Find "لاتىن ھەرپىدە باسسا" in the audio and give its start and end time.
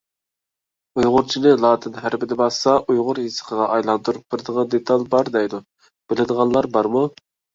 1.65-2.73